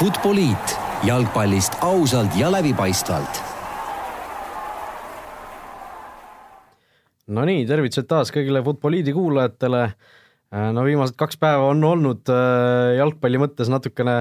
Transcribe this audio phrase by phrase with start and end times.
[0.00, 0.72] Futboliit
[1.04, 3.40] jalgpallist ausalt ja läbipaistvalt.
[7.36, 9.82] Nonii, tervitused taas kõigile Futboliidi kuulajatele.
[10.72, 14.16] no viimased kaks päeva on olnud äh, jalgpalli mõttes natukene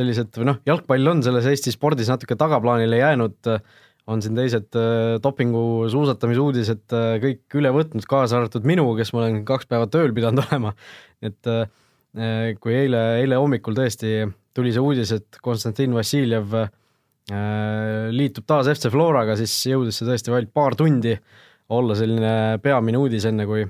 [0.00, 3.52] sellised või noh, jalgpall on selles Eesti spordis natuke tagaplaanile jäänud.
[4.08, 9.12] on siin teised äh, dopingu suusatamise uudised äh, kõik üle võtnud, kaasa arvatud minu, kes
[9.12, 10.72] ma olen kaks päeva tööl pidanud olema.
[11.20, 11.56] et
[12.64, 14.22] kui eile, eile hommikul tõesti
[14.58, 16.58] tuli see uudis, et Konstantin Vassiljev
[18.14, 21.12] liitub taas FC Floraga, siis jõudis see tõesti vaid paar tundi
[21.76, 23.66] olla selline peamine uudis, enne kui,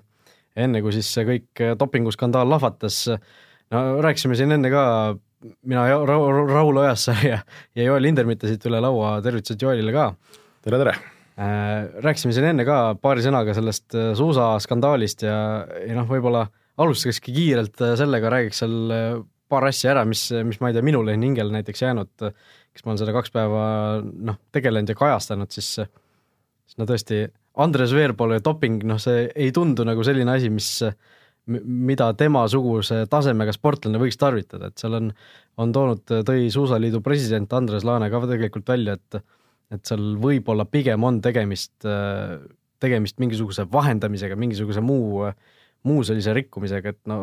[0.59, 3.06] enne kui siis see kõik dopinguskandaal lahvatas.
[3.74, 4.83] no rääkisime siin enne ka,
[5.66, 7.41] mina ja Ra-, Raul Ojasaar ja,
[7.75, 10.12] ja Joel Lindermitte siit üle laua, tervitused Joelile ka.
[10.62, 10.98] tere, tere!
[12.02, 15.36] Rääkisime siin enne ka paari sõnaga sellest suusaskandaalist ja,
[15.86, 18.91] ja noh, võib-olla alustakski kiirelt sellega, räägiks seal
[19.48, 22.92] paar asja ära, mis, mis ma ei tea, minule on hingele näiteks jäänud, kes ma
[22.92, 23.62] olen seda kaks päeva
[24.05, 25.75] noh, tegelenud ja kajastanud, siis
[26.69, 27.22] siis no tõesti,
[27.59, 30.69] Andres Veerpalu doping, noh, see ei tundu nagu selline asi, mis
[31.48, 35.11] mida temasuguse tasemega sportlane võiks tarvitada, et seal on,
[35.61, 39.22] on toonud, tõi Suusaliidu president Andres Laane ka tegelikult välja, et
[39.69, 41.84] et seal võib-olla pigem on tegemist,
[42.81, 45.27] tegemist mingisuguse vahendamisega, mingisuguse muu,
[45.84, 47.19] muu sellise rikkumisega, et no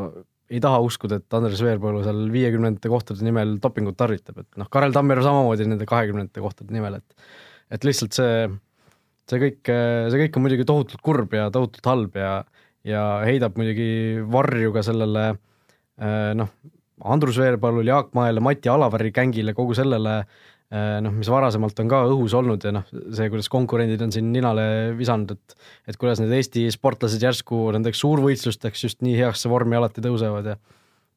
[0.51, 4.93] ei taha uskuda, et Andres Veerpalu seal viiekümnendate kohtade nimel dopingut tarvitab, et noh, Karel
[4.93, 7.25] Tammeru samamoodi nende kahekümnendate kohtade nimel, et
[7.73, 8.45] et lihtsalt see,
[9.25, 12.35] see kõik, see kõik on muidugi tohutult kurb ja tohutult halb ja
[12.85, 15.23] ja heidab muidugi varju ka sellele
[16.37, 16.51] noh,
[17.03, 20.21] Andrus Veerpalul, Jaak Maele, Mati Alaväri gängile, kogu sellele
[20.73, 24.95] noh, mis varasemalt on ka õhus olnud ja noh, see, kuidas konkurendid on siin ninale
[24.97, 30.03] visanud, et et kuidas need Eesti sportlased järsku nendeks suurvõistlusteks just nii heasse vormi alati
[30.03, 30.57] tõusevad ja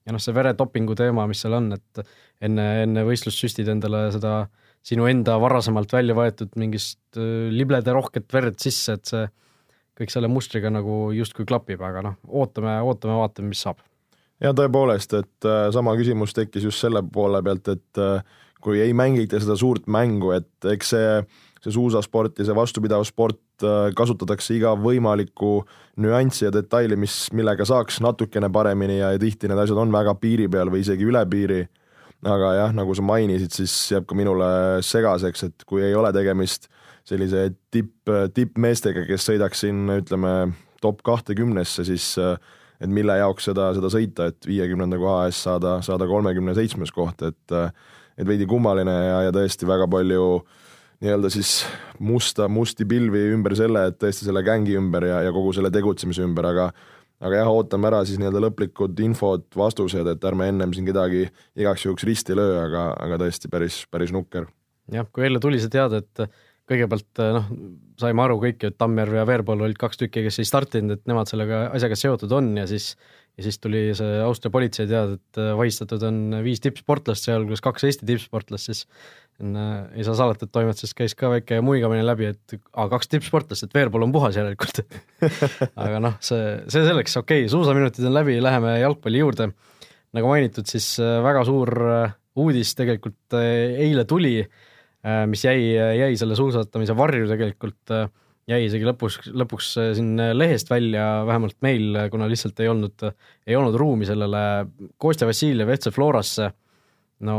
[0.08, 2.02] ja noh, see veredopingu teema, mis seal on, et
[2.44, 4.46] enne, enne võistlust süstid endale seda
[4.86, 7.18] sinu enda varasemalt välja võetud mingist
[7.52, 9.26] libledarohket verd sisse, et see
[9.98, 13.82] kõik selle mustriga nagu justkui klapib, aga noh, ootame, ootame, vaatame, mis saab.
[14.40, 18.94] ja tõepoolest, et äh, sama küsimus tekkis just selle poole pealt, et äh, kui ei
[18.96, 21.10] mängita seda suurt mängu, et eks see,
[21.62, 25.52] see suusasport ja see vastupidav sport äh, kasutatakse iga võimalikku
[26.02, 30.16] nüanssi ja detaili, mis, millega saaks natukene paremini ja, ja tihti need asjad on väga
[30.20, 31.62] piiri peal või isegi üle piiri,
[32.26, 34.50] aga jah, nagu sa mainisid, siis jääb ka minule
[34.86, 36.66] segaseks, et kui ei ole tegemist
[37.08, 40.32] sellise tipp, tippmeestega, kes sõidaks siin ütleme
[40.82, 42.12] top kahtekümnesse, siis
[42.78, 47.24] et mille jaoks seda, seda sõita, et viiekümnenda koha eest saada, saada kolmekümne seitsmes koht,
[47.26, 47.54] et
[48.18, 50.28] et veidi kummaline ja, ja tõesti väga palju
[51.04, 51.62] nii-öelda siis
[52.02, 56.24] musta, musti pilvi ümber selle, et tõesti selle gängi ümber ja, ja kogu selle tegutsemise
[56.26, 56.70] ümber, aga
[57.18, 61.24] aga jah, ootame ära siis nii-öelda lõplikud infod, vastused, et ärme ennem siin kedagi
[61.58, 64.46] igaks juhuks risti löö, aga, aga tõesti päris, päris nukker.
[64.92, 66.28] jah, kui eile tuli see teade, et
[66.68, 67.48] kõigepealt noh,
[67.98, 71.30] saime aru kõik, et Tammjärv ja Veerpalu olid kaks tükki, kes ei startinud, et nemad
[71.30, 72.92] sellega asjaga seotud on ja siis
[73.38, 78.08] ja siis tuli see Austria politsei teada, et vahistatud on viis tippsportlast, sealhulgas kaks Eesti
[78.08, 78.84] tippsportlast, siis
[79.40, 83.68] äh, ei saa salata, et toimetuses käis ka väike muigamine läbi, et aa, kaks tippsportlast,
[83.68, 84.82] et Veerpalu on puhas järelikult
[85.86, 89.52] aga noh, see, see selleks, okei okay,, suusaminutid on läbi, läheme jalgpalli juurde.
[90.16, 91.74] nagu mainitud, siis väga suur
[92.38, 94.40] uudis tegelikult eile tuli
[95.06, 98.08] Äh, mis jäi, jäi selle suusatamise varju tegelikult, äh,
[98.48, 103.08] jäi isegi lõpus, lõpuks äh, siin lehest välja, vähemalt meil, kuna lihtsalt ei olnud,
[103.48, 104.44] ei olnud ruumi sellele
[105.00, 106.52] Kostja Vassiljev FC Florasse,
[107.28, 107.36] no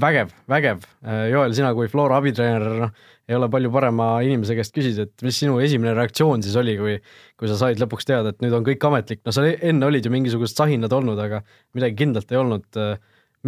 [0.00, 0.86] vägev, vägev,
[1.30, 2.94] Joel, sina kui Flora abitreener, noh,
[3.28, 6.96] ei ole palju parema inimese käest küsida, et mis sinu esimene reaktsioon siis oli, kui
[7.40, 10.12] kui sa said lõpuks teada, et nüüd on kõik ametlik, no seal enne olid ju
[10.12, 11.42] mingisugused sahinad olnud, aga
[11.76, 12.98] midagi kindlat ei olnud äh,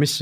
[0.01, 0.13] mis,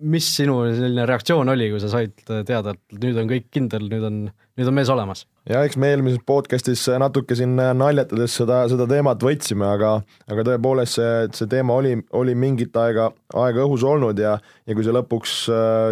[0.00, 2.14] mis sinu selline reaktsioon oli, kui sa said
[2.48, 4.18] teada, et nüüd on kõik kindel, nüüd on,
[4.58, 5.26] nüüd on mees olemas?
[5.48, 9.96] ja eks me eelmises podcast'is natuke siin naljatades seda, seda teemat võtsime, aga,
[10.30, 13.10] aga tõepoolest see, see teema oli, oli mingit aega,
[13.42, 14.36] aega õhus olnud ja,
[14.66, 15.34] ja kui see lõpuks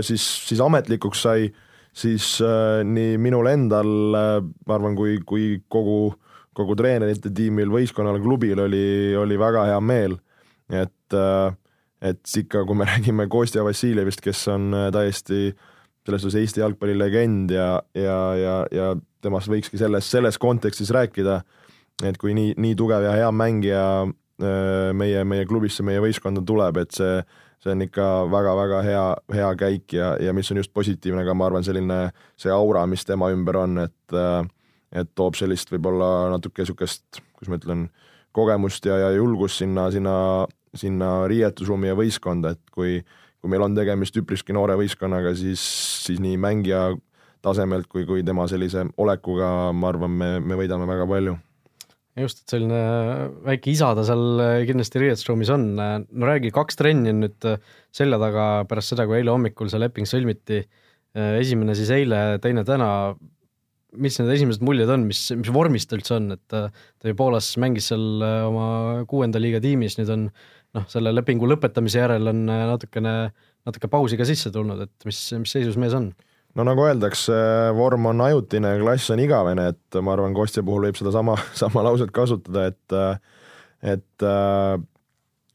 [0.06, 1.50] siis, siis ametlikuks sai,
[1.96, 6.14] siis äh, nii minul endal, ma arvan, kui, kui kogu,
[6.56, 10.16] kogu treenerite tiimil, võistkonnal, klubil oli, oli väga hea meel,
[10.70, 11.50] et äh,
[12.02, 15.50] et ikka, kui me räägime Kostja Vassiljevist, kes on äh, täiesti
[16.06, 21.42] selles suhtes Eesti jalgpalli legend ja, ja, ja, ja temast võikski selles, selles kontekstis rääkida,
[22.08, 26.80] et kui nii, nii tugev ja hea mängija äh, meie, meie klubisse, meie võistkonda tuleb,
[26.80, 27.20] et see,
[27.60, 29.04] see on ikka väga-väga hea,
[29.36, 32.06] hea käik ja, ja mis on just positiivne ka, ma arvan, selline
[32.40, 34.40] see aura, mis tema ümber on, et äh,
[34.90, 37.84] et toob sellist võib-olla natuke niisugust, kuidas ma ütlen,
[38.34, 40.14] kogemust ja, ja julgust sinna, sinna
[40.76, 43.00] sinna riietusruumi ja võistkonda, et kui
[43.40, 45.62] kui meil on tegemist üpriski noore võistkonnaga, siis,
[46.04, 46.90] siis nii mängija
[47.44, 51.38] tasemelt kui, kui tema sellise olekuga, ma arvan, me, me võidame väga palju.
[52.20, 52.80] Just, et selline
[53.46, 57.48] väike isa ta seal kindlasti riietusruumis on, no räägi, kaks trenni on nüüd
[57.96, 60.64] selja taga pärast seda, kui eile hommikul see leping sõlmiti,
[61.16, 62.90] esimene siis eile, teine täna,
[63.96, 67.54] mis need esimesed muljed on, mis, mis vormis ta üldse on, et ta ju Poolas
[67.62, 68.66] mängis seal oma
[69.08, 70.28] kuuenda liiga tiimis, nüüd on
[70.76, 73.14] noh, selle lepingu lõpetamise järel on natukene,
[73.68, 76.10] natuke pausi ka sisse tulnud, et mis, mis seisus mees on?
[76.58, 77.34] no nagu öeldakse,
[77.78, 82.14] vorm on ajutine, klass on igavene, et ma arvan, Kostja puhul võib sedasama, sama lauset
[82.14, 82.96] kasutada, et
[83.94, 84.30] et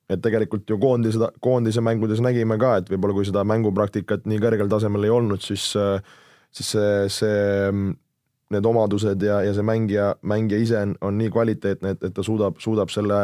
[0.10, 4.70] et tegelikult ju koondise, koondise mängudes nägime ka, et võib-olla kui seda mängupraktikat nii kõrgel
[4.70, 5.72] tasemel ei olnud, siis
[6.56, 7.72] siis see, see,
[8.54, 12.24] need omadused ja, ja see mängija, mängija ise on, on nii kvaliteetne, et, et ta
[12.24, 13.20] suudab, suudab selle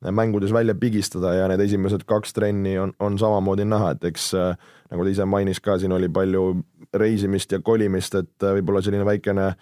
[0.00, 4.30] mängudes välja pigistada ja need esimesed kaks trenni on, on samamoodi näha, et eks
[4.90, 6.44] nagu ta ise mainis ka, siin oli palju
[6.96, 9.52] reisimist ja kolimist, et äh, võib-olla selline väikene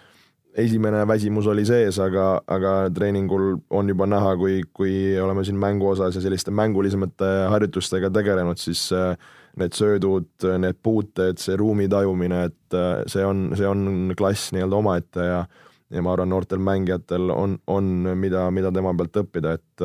[0.59, 5.91] esimene väsimus oli sees, aga, aga treeningul on juba näha, kui, kui oleme siin mängu
[5.93, 9.13] osas ja selliste mängulisemate harjutustega tegelenud, siis äh,
[9.61, 10.31] need söödud,
[10.63, 15.43] need puuted, see ruumi tajumine, et äh, see on, see on klass nii-öelda omaette ja
[15.89, 17.87] ja ma arvan, noortel mängijatel on, on,
[18.21, 19.85] mida, mida tema pealt õppida, et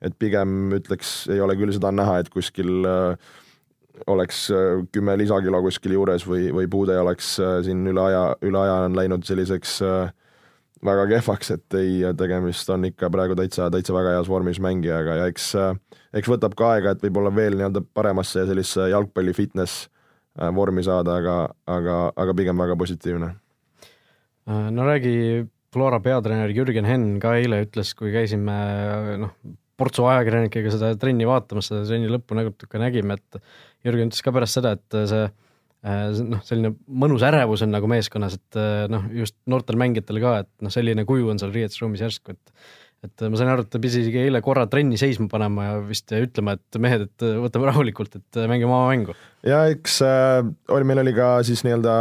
[0.00, 3.34] et pigem ütleks, ei ole küll seda näha, et kuskil äh,
[4.10, 8.62] oleks äh, kümme lisakilo kuskil juures või, või puude oleks äh, siin üle aja, üle
[8.62, 9.78] aja on läinud selliseks
[10.86, 15.28] väga kehvaks, et ei, tegemist on ikka praegu täitsa, täitsa väga heas vormis mängijaga ja
[15.28, 15.52] eks,
[16.16, 19.90] eks võtab ka aega, et võib-olla veel nii-öelda paremasse sellisesse jalgpalli fitness
[20.56, 21.36] vormi saada, aga,
[21.68, 23.28] aga, aga pigem väga positiivne.
[24.48, 28.56] no räägi, Flora peatreener Jürgen Henn ka eile ütles, kui käisime
[29.20, 29.36] noh,
[29.80, 33.40] portsu ajakirjanikega seda trenni vaatamas, seda trenni lõppu natuke nägime, et
[33.86, 35.24] Jürgen ütles ka pärast seda, et see
[35.80, 38.60] noh, selline mõnus ärevus on nagu meeskonnas, et
[38.92, 42.54] noh, just noortel mängijatel ka, et noh, selline kuju on seal riietusruumis järsku, et
[43.00, 46.12] et ma sain aru, et ta pidi isegi eile korra trenni seisma panema ja vist
[46.12, 49.14] ütlema, et mehed, et võtame rahulikult, et mängime oma mängu.
[49.46, 51.94] ja eks äh, oli, meil oli ka siis nii-öelda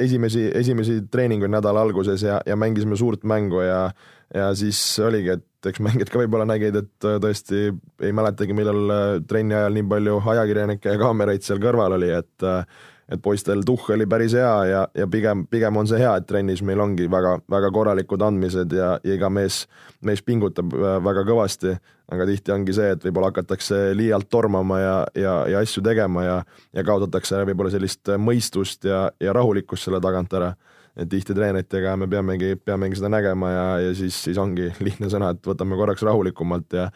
[0.00, 3.90] esimesi, esimesi treeninguid nädala alguses ja, ja mängisime suurt mängu ja
[4.34, 7.64] ja siis oligi, et eks mängijad ka võib-olla nägid, et äh, tõesti
[8.06, 12.46] ei mäletagi, millal äh, trenni ajal nii palju ajakirjanikke ja kaameraid seal kõrval oli, et
[12.46, 12.62] äh,
[13.10, 16.62] et poistel tuhh oli päris hea ja, ja pigem, pigem on see hea, et trennis
[16.66, 19.64] meil ongi väga, väga korralikud andmised ja, ja iga mees,
[20.06, 20.72] mees pingutab
[21.04, 21.74] väga kõvasti,
[22.14, 26.40] aga tihti ongi see, et võib-olla hakatakse liialt tormama ja, ja, ja asju tegema ja,
[26.76, 30.54] ja kaotatakse võib-olla sellist mõistust ja, ja rahulikkust selle tagant ära.
[30.98, 35.32] Et tihti treeneritega me peamegi, peamegi seda nägema ja, ja siis, siis ongi lihtne sõna,
[35.34, 36.90] et võtame korraks rahulikumalt ja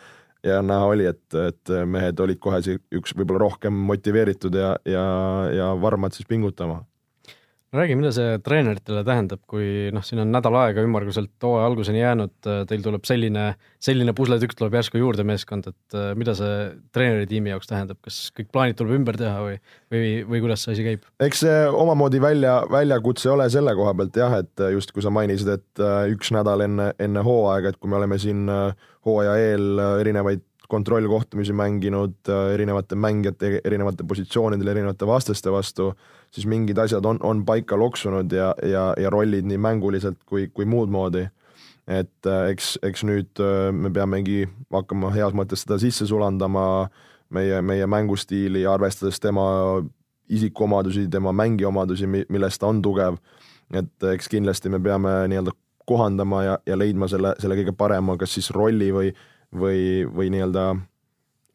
[0.45, 2.61] ja näha oli, et, et mehed olid kohe
[2.95, 5.05] üks võib-olla rohkem motiveeritud ja, ja,
[5.53, 6.83] ja varmad siis pingutama
[7.75, 12.35] räägi, mida see treeneritele tähendab, kui noh, siin on nädal aega ümmarguselt hooaja alguseni jäänud,
[12.71, 13.47] teil tuleb selline,
[13.83, 16.55] selline pusletükk tuleb järsku juurde meeskond, et äh, mida see
[16.95, 19.59] treeneritiimi jaoks tähendab, kas kõik plaanid tuleb ümber teha või,
[19.93, 21.05] või, või kuidas see asi käib?
[21.25, 25.55] eks see omamoodi välja, väljakutse ole selle koha pealt jah, et just kui sa mainisid,
[25.59, 29.87] et äh, üks nädal enne, enne hooaega, et kui me oleme siin äh, hooaja eel
[30.01, 30.45] erinevaid
[30.75, 35.91] kontrollkohtumisi mänginud erinevate mängijate erinevate positsioonidel erinevate vastaste vastu
[36.35, 40.67] siis mingid asjad on, on paika loksunud ja, ja, ja rollid nii mänguliselt kui, kui
[40.67, 41.29] muud moodi.
[41.87, 46.89] et äh, eks, eks nüüd äh, me peamegi hakkama heas mõttes seda sisse sulandama,
[47.29, 49.45] meie, meie mängustiili, arvestades tema
[50.29, 53.21] isikuomadusi, tema mängija omadusi, milles ta on tugev.
[53.73, 55.53] et eks kindlasti me peame nii-öelda
[55.85, 59.13] kohandama ja, ja leidma selle, selle kõige parema, kas siis rolli või,
[59.53, 60.65] või, või nii-öelda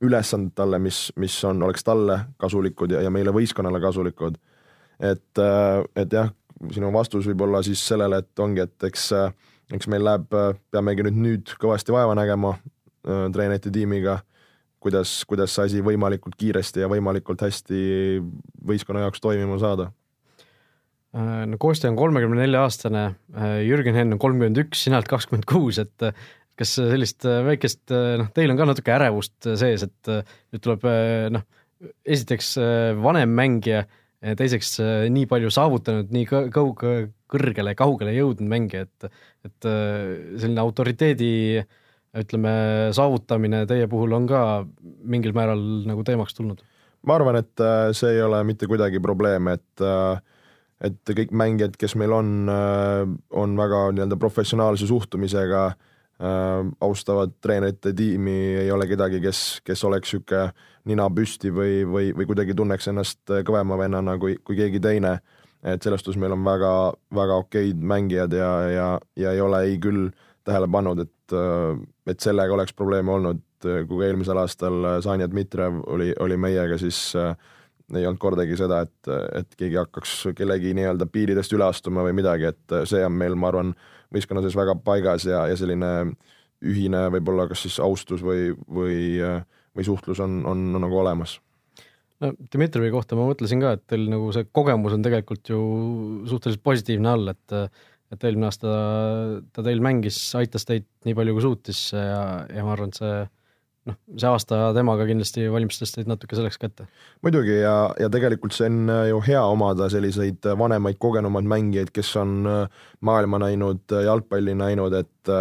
[0.06, 4.38] ülesanded talle, mis, mis on, oleks talle kasulikud ja, ja meile võistkonnale kasulikud
[5.00, 6.32] et, äh, et jah,
[6.76, 10.58] sinu vastus võib olla siis sellele, et ongi, et eks, äh, eks meil läheb, äh,
[10.74, 12.58] peamegi nüüd, nüüd kõvasti vaeva nägema
[13.00, 14.18] treenerite tiimiga,
[14.84, 17.80] kuidas, kuidas see asi võimalikult kiiresti ja võimalikult hästi
[18.68, 19.86] võistkonna jaoks toimima saada.
[21.16, 23.06] No Kostja on kolmekümne nelja aastane,
[23.66, 26.06] Jürgen Henn on kolmkümmend üks, sina oled kakskümmend kuus, et
[26.60, 27.86] kas sellist väikest,
[28.20, 30.86] noh, teil on ka natuke ärevust sees, et nüüd tuleb
[31.40, 31.48] noh,
[32.04, 32.52] esiteks
[33.00, 33.88] vanem mängija
[34.20, 34.78] teiseks
[35.14, 36.82] nii palju saavutanud, nii kaug-,
[37.30, 41.32] kõrgele, kaugele jõudnud mängija, et, et äh, selline autoriteedi
[42.20, 42.52] ütleme,
[42.96, 44.42] saavutamine teie puhul on ka
[44.82, 46.64] mingil määral nagu teemaks tulnud?
[47.08, 50.20] ma arvan, et äh, see ei ole mitte kuidagi probleem, et äh,
[50.84, 52.48] et kõik mängijad, kes meil on,
[53.36, 55.64] on väga nii-öelda professionaalse suhtumisega,
[56.24, 60.46] äh, austavad treenerite tiimi, ei ole kedagi, kes, kes oleks niisugune
[60.90, 65.20] nina püsti või, või, või kuidagi tunneks ennast kõvema vennana kui, kui keegi teine.
[65.64, 69.78] et selles suhtes meil on väga, väga okeid mängijad ja, ja, ja ei ole ei
[69.78, 70.10] küll
[70.48, 71.38] tähele pannud, et,
[72.08, 77.36] et sellega oleks probleeme olnud, kui eelmisel aastal Sanja Dmitrijev oli, oli meiega, siis äh,
[77.98, 82.52] ei olnud kordagi seda, et, et keegi hakkaks kellegi nii-öelda piiridest üle astuma või midagi,
[82.52, 83.74] et see on meil, ma arvan,
[84.14, 85.92] võistkonna sees väga paigas ja, ja selline
[86.66, 89.00] ühine võib-olla kas siis austus või, või,
[89.80, 91.40] või suhtlus on, on, on nagu olemas
[92.24, 95.62] no Dmitrijevi kohta ma mõtlesin ka, et teil nagu see kogemus on tegelikult ju
[96.30, 97.58] suhteliselt positiivne all, et
[98.10, 98.70] et eelmine aasta
[99.54, 103.20] ta teil mängis, aitas teid nii palju, kui suutis ja, ja ma arvan, et see
[103.90, 106.88] noh, see aasta temaga kindlasti valmistas teid natuke selleks ka ette.
[107.26, 111.94] muidugi ja, ja tegelikult see on äh, ju hea omada selliseid äh, vanemaid, kogenumaid mängijaid,
[111.96, 115.34] kes on äh, maailma näinud, jalgpalli näinud, et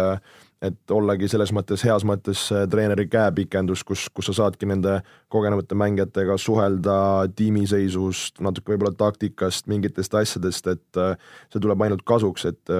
[0.61, 4.97] et ollagi selles mõttes, heas mõttes treeneri käepikendus, kus, kus sa saadki nende
[5.31, 6.95] kogenumate mängijatega suhelda
[7.35, 12.75] tiimiseisust, natuke võib-olla taktikast, mingitest asjadest, et see tuleb ainult kasuks, et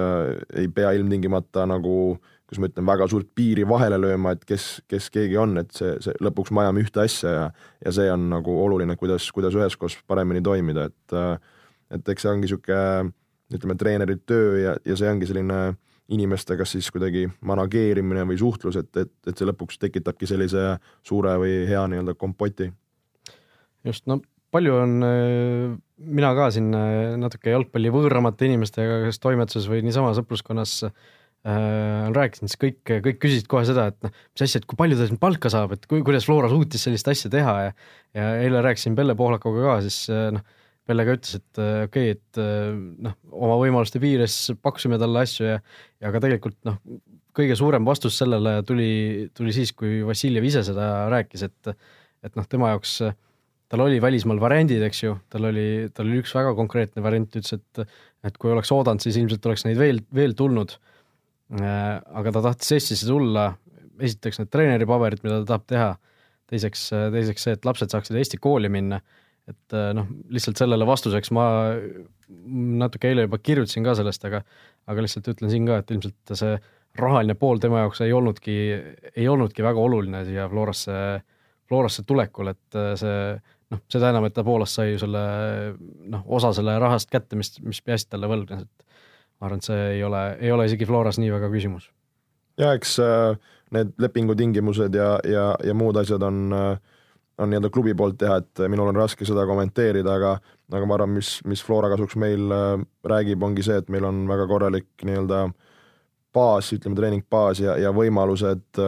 [0.60, 2.18] ei pea ilmtingimata nagu
[2.50, 5.92] kus ma ütlen, väga suurt piiri vahele lööma, et kes, kes keegi on, et see,
[6.02, 7.44] see lõpuks me ajame ühte asja ja
[7.84, 11.14] ja see on nagu oluline, kuidas, kuidas üheskoos paremini toimida, et
[11.94, 13.12] et eks see ongi niisugune
[13.54, 15.60] ütleme, treeneri töö ja, ja see ongi selline
[16.10, 20.74] inimestega siis kuidagi manageerimine või suhtlus, et, et, et see lõpuks tekitabki sellise
[21.06, 22.70] suure või hea nii-öelda kompoti.
[23.86, 24.98] just, no palju on,
[26.18, 26.72] mina ka siin
[27.22, 30.94] natuke jalgpalli võõramate inimestega, kes toimetuses või niisama sõpruskonnas äh,
[31.46, 34.98] äh, rääkisin, siis kõik, kõik küsisid kohe seda, et noh, mis asja, et kui palju
[34.98, 37.74] ta siin palka saab, et kui, kuidas Flora suutis sellist asja teha ja
[38.10, 40.42] ja eile rääkisin Pelle Pohlakuga ka, siis äh, noh,
[40.90, 42.74] Pelle ka ütles, et äh, okei okay,, et äh,
[43.06, 45.56] noh, oma võimaluste piires pakkusime talle asju ja
[46.02, 46.80] ja ka tegelikult noh,
[47.36, 51.74] kõige suurem vastus sellele tuli, tuli siis, kui Vassiljev ise seda rääkis, et
[52.26, 52.98] et noh, tema jaoks
[53.70, 57.54] tal oli välismaal variandid, eks ju, tal oli, tal oli üks väga konkreetne variant, ütles,
[57.54, 57.84] et
[58.26, 60.74] et kui oleks oodanud, siis ilmselt oleks neid veel, veel tulnud.
[61.56, 63.46] Äh, aga ta tahtis Eestisse tulla,
[64.00, 65.88] esiteks need treeneripaberid, mida ta tahab teha,
[66.52, 69.00] teiseks, äh, teiseks see, et lapsed saaksid Eesti kooli minna,
[69.52, 71.46] et äh, noh, lihtsalt sellele vastuseks ma
[72.80, 74.42] natuke eile juba kirjutasin ka sellest, aga
[74.90, 76.56] aga lihtsalt ütlen siin ka, et ilmselt see
[76.98, 78.56] rahaline pool tema jaoks ei olnudki,
[79.14, 80.94] ei olnudki väga oluline siia Florasse,
[81.70, 83.18] Florasse tulekul, et see
[83.70, 85.22] noh, seda enam, et ta Poolast sai ju selle
[86.10, 88.86] noh, osa selle rahast kätte, mis, mis Piast talle võlgnes, et
[89.40, 91.90] ma arvan, et see ei ole, ei ole isegi Floras nii väga küsimus.
[92.60, 93.36] ja eks äh,
[93.74, 96.89] need lepingutingimused ja, ja, ja muud asjad on, äh,
[97.40, 100.36] on nii-öelda klubi poolt teha, et minul on raske seda kommenteerida, aga
[100.70, 102.76] aga ma arvan, mis, mis Flora kasuks meil äh,
[103.10, 105.48] räägib, ongi see, et meil on väga korralik nii-öelda
[106.36, 108.78] baas, ütleme treeningbaas ja, ja võimalused,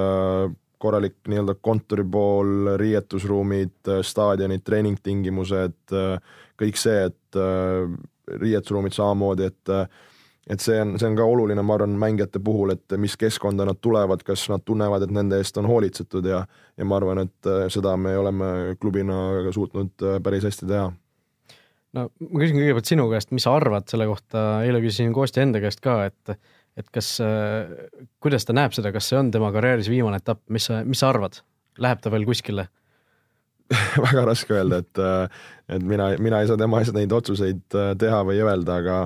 [0.83, 5.97] korralik nii-öelda kontori pool, riietusruumid, staadionid, treeningtingimused,
[6.63, 7.41] kõik see, et
[8.39, 9.75] riietusruumid samamoodi, et
[10.51, 13.79] et see on, see on ka oluline, ma arvan, mängijate puhul, et mis keskkonda nad
[13.83, 16.43] tulevad, kas nad tunnevad, et nende eest on hoolitsetud ja
[16.79, 18.49] ja ma arvan, et äh, seda me oleme
[18.81, 20.91] klubina suutnud äh, päris hästi teha.
[21.99, 25.63] no ma küsin kõigepealt sinu käest, mis sa arvad selle kohta, eile küsisin Kostja enda
[25.63, 26.37] käest ka, et
[26.81, 27.71] et kas, äh,
[28.25, 31.13] kuidas ta näeb seda, kas see on tema karjääris viimane etapp, mis sa, mis sa
[31.13, 31.43] arvad,
[31.79, 32.67] läheb ta veel kuskile?
[34.11, 34.99] Väga raske öelda, et
[35.73, 38.97] et mina, mina ei saa tema eest neid otsuseid teha või öelda, aga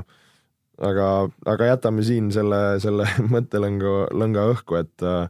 [0.85, 1.09] aga,
[1.49, 5.29] aga jätame siin selle, selle mõttelõnga, lõnga õhku, et äh,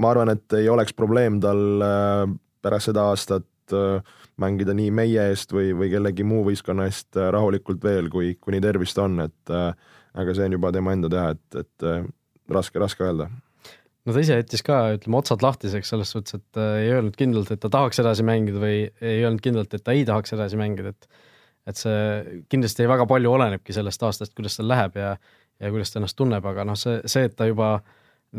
[0.00, 2.24] ma arvan, et ei oleks probleem tal äh,
[2.64, 7.82] pärast seda aastat äh, mängida nii meie eest või, või kellegi muu võistkonna eest rahulikult
[7.84, 12.54] veel, kui, kuni tervist on, et aga see on juba tema enda teha, et, et
[12.56, 13.28] raske, raske öelda.
[14.08, 17.60] No ta ise jättis ka, ütleme, otsad lahtiseks selles suhtes, et ei öelnud kindlalt, et
[17.60, 21.20] ta tahaks edasi mängida või ei öelnud kindlalt, et ta ei tahaks edasi mängida, et
[21.70, 25.14] et see kindlasti väga palju olenebki sellest aastast, kuidas tal läheb ja,
[25.60, 27.78] ja kuidas ta ennast tunneb, aga noh, see, see, et ta juba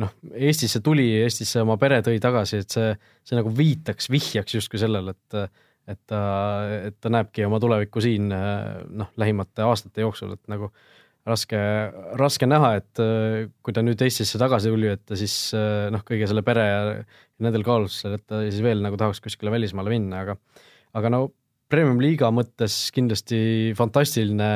[0.01, 2.93] noh, Eestisse tuli, Eestisse oma pere tõi tagasi, et see,
[3.27, 5.43] see nagu viitaks, vihjaks justkui sellele, et
[5.89, 6.17] et ta,
[6.87, 10.69] et ta näebki oma tulevikku siin noh, lähimate aastate jooksul, et nagu
[11.27, 11.57] raske,
[12.21, 13.01] raske näha, et
[13.65, 15.35] kui ta nüüd Eestisse tagasi tuli, et ta siis
[15.91, 16.79] noh, kõige selle pere ja
[17.41, 20.37] nendel kaalutlustel, et ta siis veel nagu tahaks kuskile välismaale minna, aga
[20.97, 21.21] aga no
[21.71, 24.51] Premium-liiga mõttes kindlasti fantastiline,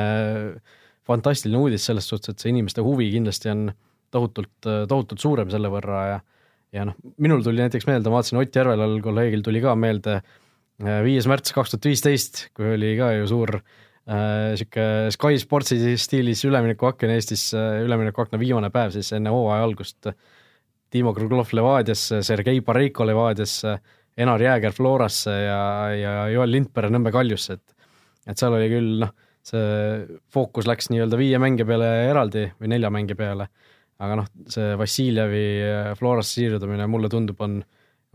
[1.08, 3.68] fantastiline uudis selles suhtes, et see inimeste huvi kindlasti on
[4.14, 6.18] tohutult, tohutult suurem selle võrra ja
[6.74, 11.00] ja noh, minul tuli näiteks meelde, ma vaatasin Ott Järvelal, kolleegil tuli ka meelde äh,
[11.06, 13.58] viies märts kaks tuhat viisteist, kui oli ka ju suur
[14.06, 20.12] niisugune äh, Sky Sportsi stiilis üleminekuaken Eestis äh,, üleminekuakna viimane päev siis enne hooaja algust.
[20.94, 23.72] Timo Kruglov Levadiasse, Sergei Bareiko Levadiasse,
[24.16, 25.60] Enar Jääger Florasse ja,
[25.92, 27.74] ja Joel Lindpere Nõmme Kaljusse, et
[28.26, 29.12] et seal oli küll noh,
[29.46, 29.66] see
[30.34, 33.46] fookus läks nii-öelda viie mängija peale eraldi või nelja mängija peale,
[34.02, 35.44] aga noh, see Vassiljevi
[36.00, 37.60] Florasse siirdumine mulle tundub, on,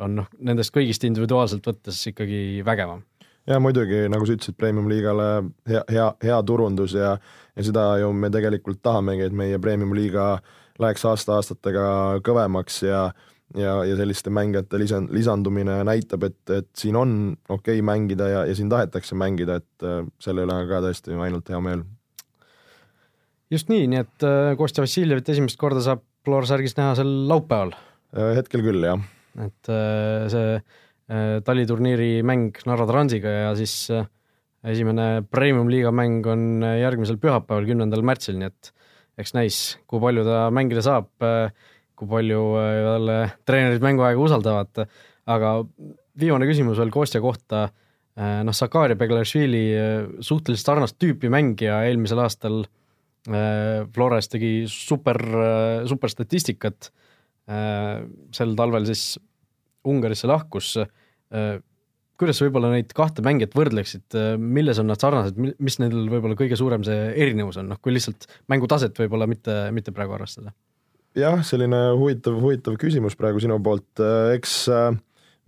[0.04, 3.06] on noh, nendest kõigist individuaalselt võttes ikkagi vägevam.
[3.48, 5.30] Ja muidugi, nagu sa ütlesid, Premium-liigale
[5.70, 7.16] hea, hea, hea turundus ja
[7.56, 10.28] ja seda ju me tegelikult tahamegi, et meie Premium-liiga
[10.82, 11.86] läheks aasta-aastatega
[12.26, 13.10] kõvemaks ja
[13.58, 17.16] ja, ja selliste mängijate lisan-, lisandumine näitab, et, et siin on
[17.50, 21.16] okei okay mängida ja, ja siin tahetakse mängida, et äh, selle üle on ka tõesti
[21.16, 21.84] ainult hea meel.
[23.52, 27.74] just nii, nii et äh, Kostja Vassiljevit esimest korda saab Florsärgis näha sel laupäeval?
[28.16, 29.02] Äh, hetkel küll, jah.
[29.42, 29.74] et
[30.32, 30.60] see
[31.44, 33.74] taliturniiri mäng Narva Transiga ja siis
[34.64, 38.70] esimene premium-liiga mäng on järgmisel pühapäeval, kümnendal märtsil, nii et
[39.20, 39.58] eks näis,
[39.92, 41.10] kui palju ta mängida saab
[42.02, 44.84] kui palju talle äh, treenerid mänguaega usaldavad,
[45.30, 45.54] aga
[46.20, 47.68] viimane küsimus veel Kostja kohta,
[48.18, 52.64] äh, noh, Sakari Beglašvili äh, suhteliselt sarnast tüüpi mängija eelmisel aastal
[53.22, 55.20] Flores tegi super,
[55.86, 56.88] super statistikat,
[58.34, 59.04] sel talvel siis
[59.86, 60.72] Ungarisse lahkus,
[61.30, 66.58] kuidas sa võib-olla neid kahte mängijat võrdleksid, milles on nad sarnased, mis nendel võib-olla kõige
[66.58, 70.50] suurem see erinevus on, noh kui lihtsalt mängutaset võib-olla mitte, mitte praegu arvestada
[71.18, 74.96] jah, selline huvitav, huvitav küsimus praegu sinu poolt, äh, eks äh,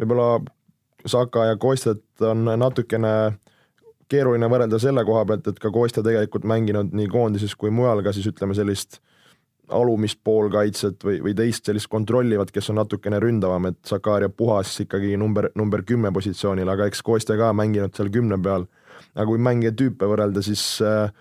[0.02, 0.44] võib-olla
[1.06, 3.34] Saka ja Kostet on natukene
[4.12, 8.14] keeruline võrrelda selle koha pealt, et ka Kostja tegelikult mänginud nii koondises kui mujal ka
[8.16, 9.02] siis ütleme sellist
[9.74, 15.16] alumist poolkaitset või, või teist sellist kontrollivat, kes on natukene ründavam, et Sakaria puhas ikkagi
[15.18, 18.68] number, number kümme positsioonil, aga eks Kostja ka mänginud seal kümne peal.
[19.14, 21.12] aga kui mängijatüüpe võrrelda, siis äh,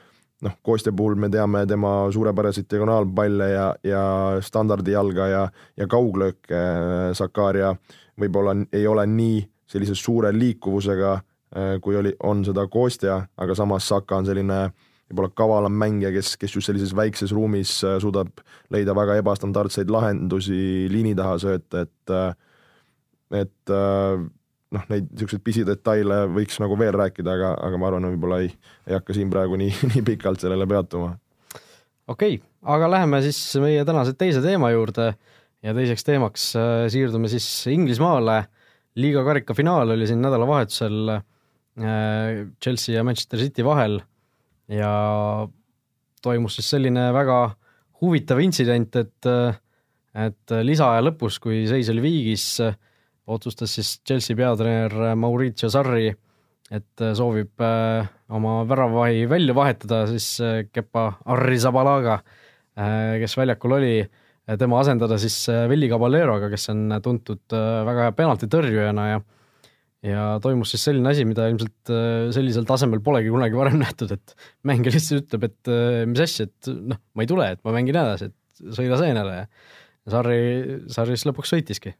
[0.43, 4.05] noh, Kostja puhul me teame tema suurepäraseid diagonaalpalle ja, ja
[4.43, 5.43] standardijalga ja,
[5.77, 6.63] ja kauglööke,
[7.17, 7.73] Sakaria
[8.21, 11.13] võib-olla ei ole nii sellise suure liikuvusega,
[11.57, 14.65] äh, kui oli, on seda Kostja, aga samas Saka on selline
[15.11, 20.89] võib-olla kavalam mängija, kes, kes just sellises väikses ruumis äh, suudab leida väga ebastandardseid lahendusi
[20.93, 22.33] liini taha sööta, et äh,
[23.33, 23.71] et
[24.73, 28.53] noh, neid niisuguseid pisidetaile võiks nagu veel rääkida, aga, aga ma arvan, võib-olla ei,
[28.89, 31.13] ei hakka siin praegu nii, nii pikalt sellele peatuma.
[32.09, 32.41] okei okay,,
[32.77, 35.13] aga läheme siis meie tänase teise teema juurde
[35.63, 38.45] ja teiseks teemaks äh, siirdume siis Inglismaale.
[38.97, 44.01] liiga karika finaal oli siin nädalavahetusel äh, Chelsea ja Manchester City vahel
[44.69, 44.93] ja
[46.23, 47.39] toimus siis selline väga
[48.03, 49.59] huvitav intsident, et, äh,
[50.27, 52.47] et lisaaja lõpus, kui seis oli viigis,
[53.27, 56.11] otsustas siis Chelsea peatreener Maurizio Sarri,
[56.73, 62.23] et äh, soovib äh, oma väravavahi välja vahetada siis äh, Kepa Arrizabalaga,
[63.21, 63.97] kes väljakul oli,
[64.57, 65.35] tema asendada siis
[65.69, 69.19] Villi Caballeroga, kes on tuntud väga hea penaltitõrjujana ja
[70.09, 71.93] ja toimus siis selline asi, mida ilmselt
[72.33, 74.33] sellisel tasemel polegi kunagi varem nähtud, et
[74.65, 75.73] mängija lihtsalt ütleb, et
[76.09, 79.45] mis asja, et noh, ma ei tule, et ma mängin edasi, et sõida seenele ja
[80.17, 80.41] Sarri,
[80.97, 81.93] Sarri siis lõpuks sõitiski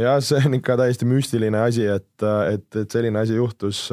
[0.00, 3.90] jah, see on ikka täiesti müstiline asi, et, et, et selline asi juhtus.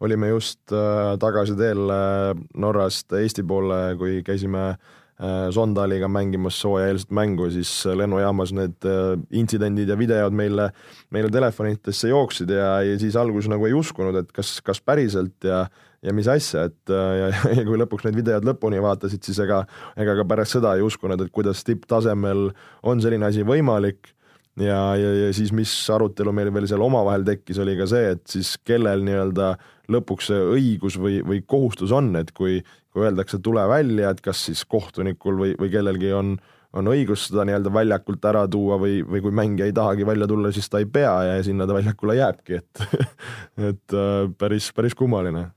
[0.00, 7.10] olime just äh, tagasi teel äh, Norrast Eesti poole, kui käisime äh, Sondaliga mängimas soojaeelset
[7.16, 8.88] mängu, siis lennujaamas need
[9.32, 10.68] intsidendid ja videod meile,
[11.10, 15.66] meile telefonitesse jooksid ja, ja siis alguses nagu ei uskunud, et kas, kas päriselt ja
[16.04, 19.62] ja mis asja, et ja, ja kui lõpuks need videod lõpuni vaatasid, siis ega,
[19.96, 22.50] ega ka pärast seda ei uskunud, et kuidas tipptasemel
[22.84, 24.12] on selline asi võimalik
[24.60, 28.24] ja, ja, ja siis, mis arutelu meil veel seal omavahel tekkis, oli ka see, et
[28.30, 29.54] siis kellel nii-öelda
[29.92, 32.58] lõpuks see õigus või, või kohustus on, et kui,
[32.92, 36.34] kui öeldakse, tule välja, et kas siis kohtunikul või, või kellelgi on,
[36.76, 40.52] on õigus seda nii-öelda väljakult ära tuua või, või kui mängija ei tahagi välja tulla,
[40.52, 42.84] siis ta ei pea ja sinna ta väljakule jääbki, et
[43.70, 45.48] et äh, päris, päris kummaline.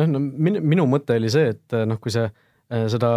[0.00, 3.12] noh, no minu, minu mõte oli see, et noh, kui see äh, seda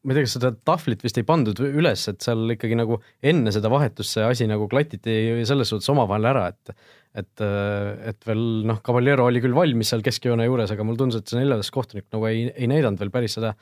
[0.00, 3.00] ma ei tea, kas seda tahvlit vist ei pandud üles, et seal ikkagi nagu
[3.32, 6.74] enne seda vahetust see asi nagu klatiti selles suhtes omavahel ära, et
[7.10, 11.32] et, et veel noh, Cavaliero oli küll valmis seal keskjoone juures, aga mulle tundus, et
[11.32, 13.56] see neljas kohtunik nagu ei, ei näidanud veel päris seda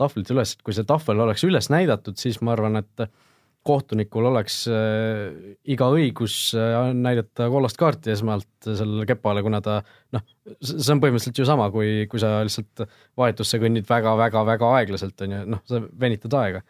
[0.00, 3.04] tahvlit üles, et kui see tahvel oleks üles näidatud, siis ma arvan, et
[3.64, 9.78] kohtunikul oleks äh, iga õigus äh, näidata kollast kaarti esmalt sellele kepale, kuna ta
[10.14, 10.24] noh,
[10.60, 12.84] see on põhimõtteliselt ju sama, kui, kui sa lihtsalt
[13.20, 16.60] vahetusse kõnnid väga-väga-väga aeglaselt, on ju, noh, sa venitad aega.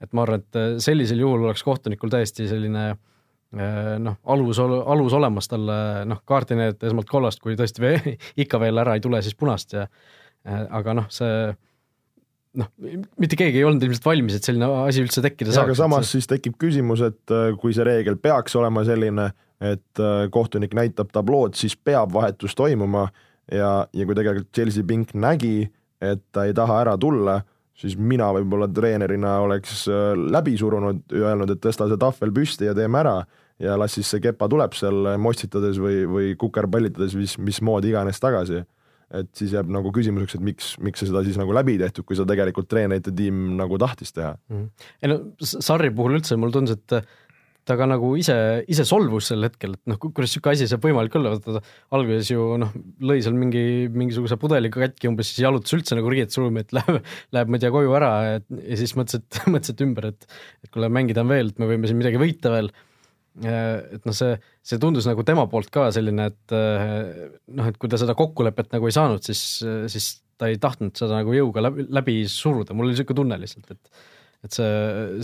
[0.00, 2.90] et ma arvan, et äh, sellisel juhul oleks kohtunikul täiesti selline
[3.48, 7.94] noh, alus, alus olemas talle noh, kaarti näidata esmalt kollast, kui tõesti
[8.44, 9.86] ikka veel ära ei tule, siis punast ja
[10.44, 11.48] aga noh, see
[12.56, 12.70] noh,
[13.20, 15.66] mitte keegi ei olnud ilmselt valmis, et selline asi üldse tekkida saaks.
[15.66, 19.30] aga samas siis tekib küsimus, et äh, kui see reegel peaks olema selline,
[19.64, 23.08] et äh, kohtunik näitab tablood, siis peab vahetus toimuma
[23.52, 25.68] ja, ja kui tegelikult Chelsea pink nägi,
[26.00, 27.40] et ta ei taha ära tulla,
[27.78, 32.76] siis mina võib-olla treenerina oleks äh, läbi surunud, öelnud, et tõsta see tahvel püsti ja
[32.78, 33.20] teeme ära
[33.58, 38.62] ja las siis see kepa tuleb seal mossitades või, või kukerpallitades, mis, mismoodi iganes tagasi
[39.14, 42.18] et siis jääb nagu küsimuseks, et miks, miks see seda siis nagu läbi tehtud, kui
[42.18, 44.90] seda tegelikult treenerite tiim nagu tahtis teha mm.
[45.02, 47.00] ei no Sarri puhul üldse mulle tundus, et
[47.68, 48.34] ta ka nagu ise,
[48.72, 52.30] ise solvus sel hetkel, et noh, kuidas niisugune asi saab võimalik olla, vaata ta alguses
[52.32, 52.72] ju noh,
[53.04, 57.00] lõi seal mingi, mingisuguse pudeliga katki umbes, siis jalutas üldse nagu riietusruumi, et läheb,
[57.36, 60.28] läheb, ma ei tea, koju ära et, ja siis mõtles, et, mõtles, et ümber, et
[60.64, 62.72] et kuule, mängida on veel, et me võime siin midagi võita veel
[63.46, 67.90] et noh, see, see tundus nagu tema poolt ka selline, et eh, noh, et kui
[67.90, 69.42] ta seda kokkulepet nagu ei saanud, siis,
[69.92, 73.74] siis ta ei tahtnud seda nagu jõuga läbi, läbi suruda, mul oli niisugune tunne lihtsalt,
[73.74, 74.06] et
[74.46, 74.66] et see,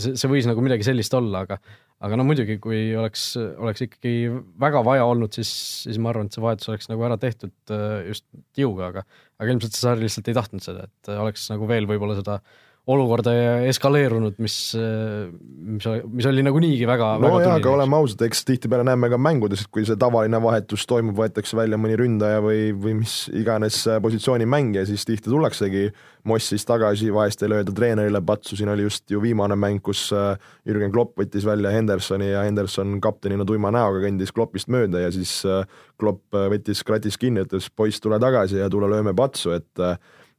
[0.03, 1.55] see, see võis nagu midagi sellist olla, aga
[2.03, 4.27] aga no muidugi, kui oleks, oleks ikkagi
[4.59, 5.49] väga vaja olnud, siis,
[5.85, 8.27] siis ma arvan, et see vahetus oleks nagu ära tehtud eh, just
[8.59, 9.05] jõuga, aga
[9.39, 12.64] aga ilmselt see saar lihtsalt ei tahtnud seda, et oleks nagu veel võib-olla seda äh,
[12.91, 13.33] olukorda
[13.69, 18.43] eskaleerunud, mis, mis, mis oli nagu niigi väga no väga jaa, aga oleme ausad, eks
[18.45, 22.69] tihtipeale näeme ka mängudes, et kui see tavaline vahetus toimub, võetakse välja mõni ründaja või,
[22.77, 25.89] või mis iganes positsiooni mängija, siis tihti tullaksegi
[26.25, 30.39] Mossist tagasi, vahest ei lööda treenerile patsu, siin oli just ju viimane mäng, kus äh,
[30.65, 35.35] Jürgen Klopp võttis välja Hendersoni ja Henderson kaptenina tuima näoga kõndis Kloppist mööda ja siis
[35.45, 35.61] äh,
[36.01, 39.85] Klopp äh, võttis kratist kinni, ütles poiss, tule tagasi ja tule lööme patsu, et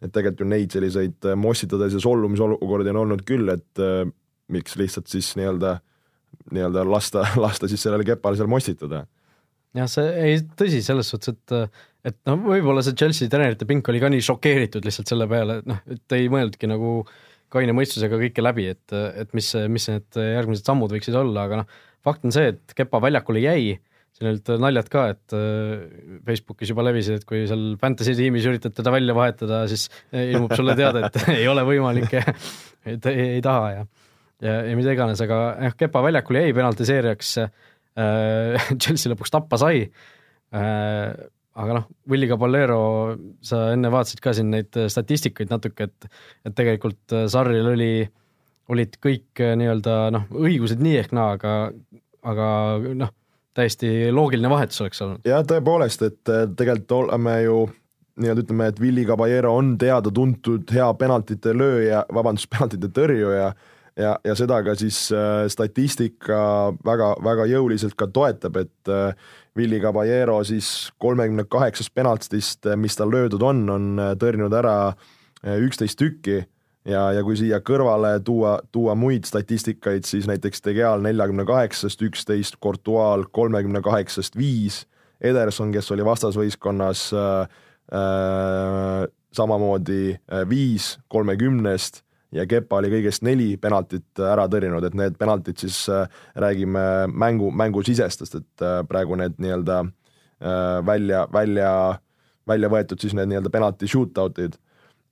[0.02, 4.04] et tegelikult ju neid selliseid äh, mossitades ja solvumisolukordi on olnud küll, et äh,
[4.52, 5.76] miks lihtsalt siis nii-öelda,
[6.52, 9.04] nii-öelda lasta, lasta siis sellele kepale seal mossitada.
[9.76, 11.56] jah, see, ei tõsi, selles suhtes, et
[12.06, 15.66] et noh, võib-olla see Chelsea treenerite pink oli ka nii šokeeritud lihtsalt selle peale, et
[15.66, 17.00] noh, et ei mõelnudki nagu
[17.50, 21.76] kaine mõistusega kõike läbi, et, et mis, mis need järgmised sammud võiksid olla, aga noh,
[22.06, 23.76] fakt on see, et Kepa väljakule jäi
[24.16, 25.84] siin olid naljad ka, et äh,
[26.24, 30.76] Facebookis juba levisid, et kui seal fantasy tiimis üritad teda välja vahetada, siis ilmub sulle
[30.78, 32.16] teade, et ei ole võimalik
[32.92, 33.86] et ei, ei taha ja,
[34.40, 37.50] ja, ja mida iganes, aga jah, Kepa väljakul jäi penaltiseerijaks äh,.
[38.82, 41.12] Chelsea lõpuks tappa sai äh,.
[41.56, 42.80] aga noh, Willie Caballero,
[43.44, 46.08] sa enne vaatasid ka siin neid statistikaid natuke, et,
[46.48, 47.92] et tegelikult äh, Sarril oli,
[48.72, 51.54] olid kõik äh, nii-öelda noh, õigused nii ehk naa, aga,
[52.32, 52.50] aga
[52.96, 53.12] noh
[53.56, 55.24] täiesti loogiline vahetus oleks olnud.
[55.26, 57.62] jah, tõepoolest, et äh, tegelikult oleme ju
[58.20, 63.50] nii-öelda ütleme, et Willie Caballero on teada-tuntud hea penaltite lööja, vabandust, penaltite tõrjuja
[63.96, 66.38] ja, ja seda ka siis äh, statistika
[66.86, 69.12] väga, väga jõuliselt ka toetab, et äh,
[69.56, 73.86] Willie Caballero siis kolmekümne kaheksast penaltist, mis tal löödud on, on
[74.20, 74.76] tõrjunud ära
[75.64, 76.42] üksteist tükki
[76.86, 82.60] ja, ja kui siia kõrvale tuua, tuua muid statistikaid, siis näiteks Degeal neljakümne kaheksast üksteist,
[82.62, 84.84] Courtois kolmekümne kaheksast viis,
[85.20, 87.60] Ederson, kes oli vastasvõistkonnas äh,
[87.96, 89.04] äh,
[89.36, 92.02] samamoodi äh, viis kolmekümnest
[92.36, 97.50] ja Kepa oli kõigest neli penaltit ära tõrjunud, et need penaltid siis äh, räägime mängu,
[97.54, 101.70] mängusisestest, et äh, praegu need nii-öelda äh, välja, välja,
[102.48, 104.58] välja võetud siis need nii-öelda penalti shootout'id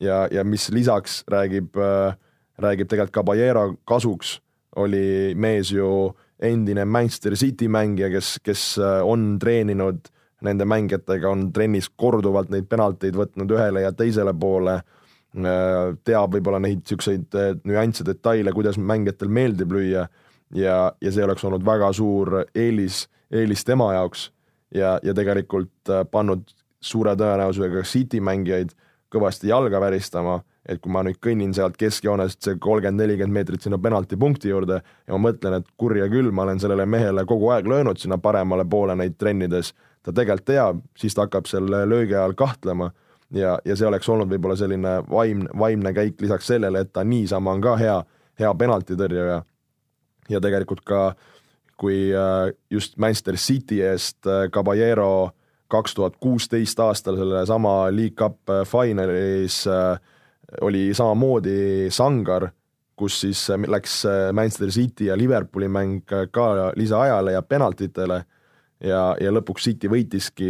[0.00, 2.16] ja, ja mis lisaks räägib äh,,
[2.59, 4.40] räägib tegelikult Caballero kasuks,
[4.76, 10.11] oli mees ju endine Manchester City mängija, kes, kes äh, on treeninud
[10.44, 16.61] nende mängijatega, on trennis korduvalt neid penalteid võtnud ühele ja teisele poole, äh, teab võib-olla
[16.62, 20.07] neid niisuguseid nüansse, detaile, kuidas mängijatel meeldib lüüa.
[20.54, 24.28] Ja, ja see oleks olnud väga suur eelis, eelis tema jaoks.
[24.74, 26.50] Ja, ja tegelikult pannud
[26.85, 28.74] suure tõenäosusega City mängijaid
[29.14, 33.79] kõvasti jalga väristama, et kui ma nüüd kõnnin sealt keskjoonest see kolmkümmend, nelikümmend meetrit sinna
[33.79, 38.00] penaltipunkti juurde ja ma mõtlen, et kurja küll, ma olen sellele mehele kogu aeg löönud
[38.00, 42.90] sinna paremale poole neid trennides, ta tegelikult teab, siis ta hakkab selle löögi ajal kahtlema
[43.35, 47.55] ja, ja see oleks olnud võib-olla selline vaimne, vaimne käik lisaks sellele, et ta niisama
[47.55, 47.98] on ka hea,
[48.40, 49.42] hea penaltitõrjuja.
[50.29, 51.14] ja tegelikult ka
[51.77, 55.33] kui äh, just Manchester City eest äh, Caballero
[55.68, 59.98] kaks tuhat kuusteist aastal sellesama League Cup äh, finalis äh,
[60.61, 62.48] oli samamoodi Sangar,
[62.96, 68.24] kus siis äh, läks Manchester City ja Liverpooli mäng ka lisaajale ja penaltitele.
[68.85, 70.48] Ja, ja lõpuks City võitiski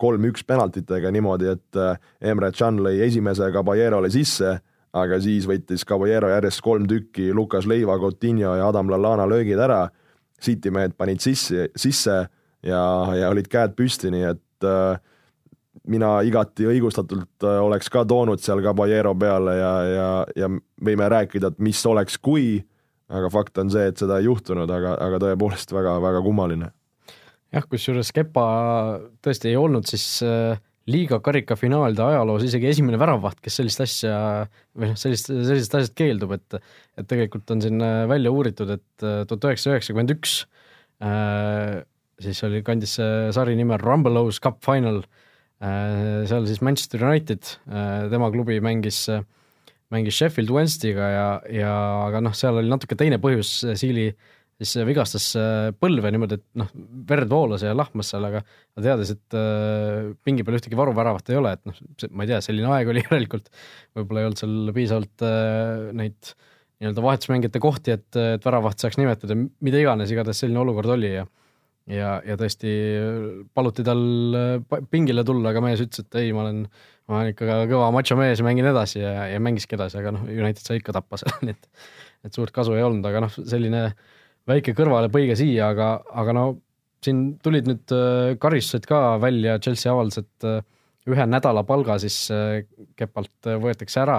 [0.00, 1.78] kolm-üks penaltitega niimoodi, et
[2.22, 4.54] Emre Can lõi esimese Caballerole sisse,
[4.96, 9.82] aga siis võttis Caballero järjest kolm tükki Lukas Leiva, Coutinho ja Adam Lallana löögid ära,
[10.40, 12.22] City mehed panid sisse, sisse
[12.66, 12.82] ja,
[13.16, 15.00] ja olid käed püsti, nii et äh,
[15.90, 20.08] mina igati õigustatult äh, oleks ka toonud seal Caballero peale ja, ja,
[20.44, 20.50] ja
[20.84, 22.58] võime rääkida, et mis oleks, kui,
[23.10, 26.72] aga fakt on see, et seda ei juhtunud, aga, aga tõepoolest väga-väga kummaline.
[27.54, 28.48] jah, kusjuures Kepa
[29.24, 30.58] tõesti ei olnud siis äh,
[30.90, 34.16] liiga karikafinaalide ajaloos isegi esimene väravvaht, kes sellist asja
[34.76, 36.60] või noh, sellist, sellisest asjast keeldub, et
[37.00, 40.40] et tegelikult on siin äh, välja uuritud, et tuhat üheksasada üheksakümmend üks
[42.20, 45.02] siis oli, kandis see sari nime Rumble House Cup Final
[45.60, 49.04] Äh, seal siis Manchester United, äh, tema klubi mängis,
[49.92, 51.72] mängis Sheffield Wednesday'ga ja, ja
[52.06, 54.06] aga noh, seal oli natuke teine põhjus, Siili
[54.56, 56.70] siis vigastas äh, põlve niimoodi, et noh,
[57.10, 58.40] verd voolas ja lahmas seal, aga
[58.80, 59.36] teades, et
[60.24, 61.76] pingi peal ühtegi varuväravat ei ole, et noh,
[62.08, 63.52] ma ei tea, selline aeg oli järelikult,
[63.98, 65.26] võib-olla ei olnud seal piisavalt
[66.00, 66.32] neid
[66.80, 71.28] nii-öelda vahetusmängijate kohti, et, et väravaht saaks nimetada, mida iganes, igatahes selline olukord oli ja
[71.88, 72.70] ja, ja tõesti
[73.56, 74.02] paluti tal
[74.36, 76.64] äh, pingile tulla, aga mees ütles, et ei, ma olen,
[77.10, 80.26] ma olen ikka kõva macho mees ja mängin edasi ja, ja mängiski edasi, aga noh,
[80.28, 81.70] United sai ikka tappa seal, nii et,
[82.28, 83.86] et suurt kasu ei olnud, aga noh, selline
[84.50, 86.44] väike kõrvalepõige siia, aga, aga no
[87.04, 90.60] siin tulid nüüd äh, karistused ka välja, Chelsea avaldas, et äh,
[91.10, 92.28] ühe nädala palga siis
[92.98, 94.18] Kepalt võetakse ära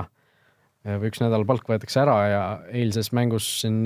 [0.82, 2.40] või üks nädala palk võetakse ära ja
[2.74, 3.84] eilses mängus siin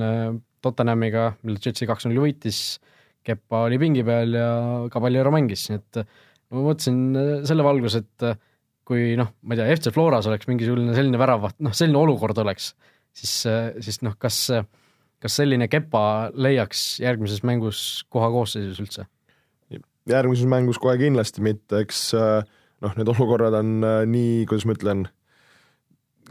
[0.64, 2.78] Tottenhamiga, mille Chelsea kaks-null võitis,
[3.26, 4.48] Kepa oli pingi peal ja
[4.92, 6.00] Caballero mängis, nii et
[6.54, 8.38] ma mõtlesin äh, selle valgus, et äh,
[8.86, 12.70] kui noh, ma ei tea, FC Floras oleks mingisugune selline väravaht, noh, selline olukord oleks,
[13.16, 14.38] siis, äh, siis noh, kas,
[15.22, 17.80] kas selline Kepa leiaks järgmises mängus
[18.12, 19.10] koha koosseisus üldse?
[20.06, 25.00] järgmises mängus kohe kindlasti mitte, eks noh, need olukorrad on nii, kuidas ma ütlen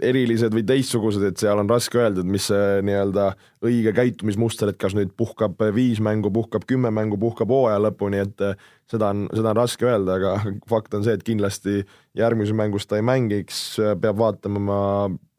[0.03, 3.27] erilised või teistsugused, et seal on raske öelda, et mis see nii-öelda
[3.65, 8.43] õige käitumismuster, et kas nüüd puhkab viis mängu, puhkab kümme mängu, puhkab hooaja lõpuni, et
[8.45, 8.57] eh,
[8.91, 10.33] seda on, seda on raske öelda, aga
[10.71, 11.83] fakt on see, et kindlasti
[12.17, 13.61] järgmises mängus ta ei mängiks,
[14.01, 14.81] peab vaatama,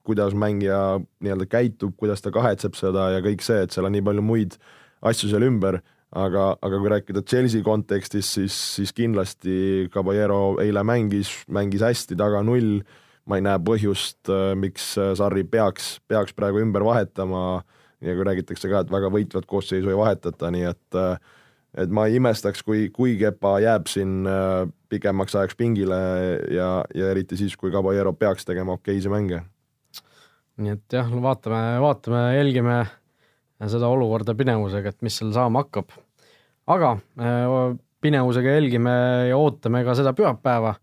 [0.07, 4.05] kuidas mängija nii-öelda käitub, kuidas ta kahetseb seda ja kõik see, et seal on nii
[4.07, 4.57] palju muid
[5.07, 5.81] asju seal ümber,
[6.17, 12.45] aga, aga kui rääkida Chelsea kontekstis, siis, siis kindlasti Caballero eile mängis, mängis hästi, taga
[12.47, 12.81] null
[13.27, 17.63] ma ei näe põhjust, äh, miks äh, Sarri peaks, peaks praegu ümber vahetama
[18.05, 21.19] ja kui räägitakse ka, et väga võitvat koosseisu ei vahetata, nii et äh,
[21.77, 24.25] et ma ei imestaks, kui, kui Kepa jääb siin
[24.89, 25.99] pikemaks ajaks pingile
[26.49, 29.43] ja, ja eriti siis, kui Caballero peaks tegema okeisi mänge.
[30.57, 32.79] nii et jah, vaatame, vaatame, jälgime
[33.69, 35.93] seda olukorda pinevusega, et mis seal saama hakkab.
[36.65, 36.95] aga
[38.01, 38.97] pinevusega jälgime
[39.29, 40.79] ja ootame ka seda pühapäeva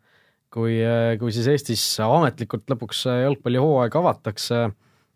[0.54, 0.78] kui,
[1.20, 4.68] kui siis Eestis ametlikult lõpuks jalgpallihooaeg avatakse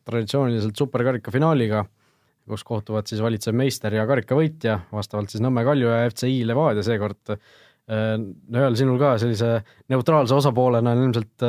[0.08, 1.84] traditsiooniliselt superkarika finaaliga,
[2.48, 7.34] kus kohtuvad siis valitsev meister ja karikavõitja, vastavalt siis Nõmme Kalju ja FCI Levadia seekord.
[7.88, 9.58] Joel, sinul ka sellise
[9.92, 11.48] neutraalse osapoolena on ilmselt,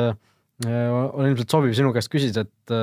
[0.67, 2.75] on ilmselt sobiv sinu käest küsida, et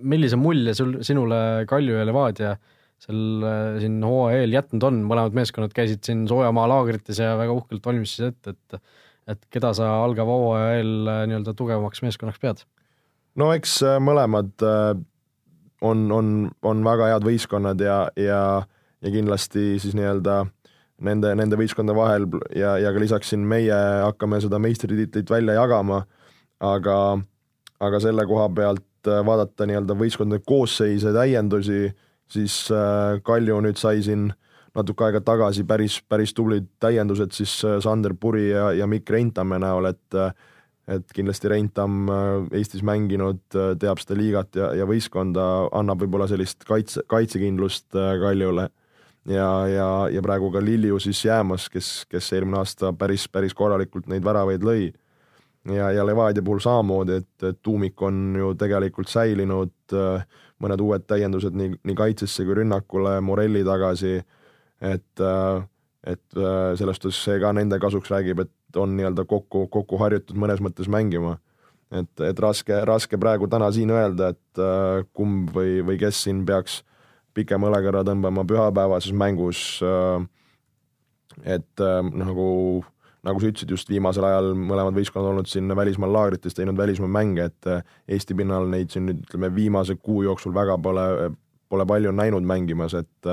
[0.00, 2.56] millise mulje sul, sinule Kalju ja Levadia
[3.02, 3.46] seal
[3.82, 8.30] siin hooaja eel jätnud on, mõlemad meeskonnad käisid siin soojamaa laagrites ja väga uhkelt valmistasid
[8.30, 8.78] ette, et
[9.30, 12.64] et keda sa algava hooaja eel äh, nii-öelda tugevamaks meeskonnaks pead?
[13.38, 14.94] no eks äh, mõlemad äh,
[15.82, 16.32] on, on,
[16.62, 18.42] on väga head võistkonnad ja, ja,
[19.02, 20.42] ja kindlasti siis nii-öelda
[21.06, 26.04] nende, nende võistkondade vahel ja, ja ka lisaks siin meie hakkame seda meistritiitlit välja jagama,
[26.62, 26.96] aga,
[27.82, 31.88] aga selle koha pealt vaadata nii-öelda võistkondade koosseise, täiendusi,
[32.30, 32.54] siis
[33.26, 38.14] Kalju nüüd sai siin äh, natuke aega tagasi päris, päris tublid täiendused siis äh, Sander
[38.18, 40.32] Puri ja, ja Mikk Reintamme näol, et äh,
[40.92, 43.44] et kindlasti Reintam äh, Eestis mänginud,
[43.80, 48.66] teab seda liigat ja, ja võistkonda, annab võib-olla sellist kaitse, kaitsekindlust Kaljule.
[49.30, 54.08] ja, ja, ja praegu ka Lilju siis jäämas, kes, kes eelmine aasta päris, päris korralikult
[54.10, 54.90] neid väravaid lõi.
[55.70, 59.94] ja, ja Levadia puhul samamoodi, et, tuumik on ju tegelikult säilinud,
[60.58, 64.18] mõned uued täiendused nii, nii kaitsesse kui rünnakule, Morelli tagasi
[64.82, 65.62] et, äh,
[66.02, 70.38] et äh, selles suhtes see ka nende kasuks räägib, et on nii-öelda kokku, kokku harjutud
[70.38, 71.38] mõnes mõttes mängima.
[71.92, 76.44] et, et raske, raske praegu täna siin öelda, et äh, kumb või, või kes siin
[76.48, 76.80] peaks
[77.36, 79.80] pikema õlekõrra tõmbama pühapäevases mängus.
[81.44, 82.48] et noh, nagu,
[83.24, 87.44] nagu sa ütlesid, just viimasel ajal mõlemad võistkonnad olnud siin välismaal laagrites, teinud välismaa mänge,
[87.48, 87.70] et
[88.08, 91.30] Eesti pinnal neid siin ütleme, viimase kuu jooksul väga pole,
[91.72, 93.32] pole palju näinud mängimas, et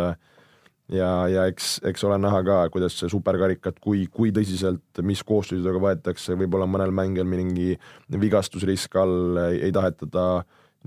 [0.94, 5.82] ja, ja eks, eks ole näha ka, kuidas see superkarikat, kui, kui tõsiselt, mis koosseisudega
[5.84, 7.74] võetakse, võib-olla mõnel mängijal mingi
[8.10, 10.26] vigastusrisk all, ei taheta ta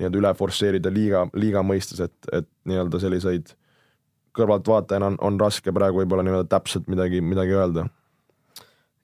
[0.00, 3.54] nii-öelda üle forsseerida liiga, liiga mõistes, et, et nii-öelda selliseid
[4.36, 7.86] kõrvaltvaatajana on, on raske praegu võib-olla nii-öelda täpselt midagi, midagi öelda.